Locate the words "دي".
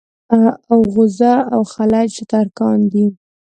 2.91-3.05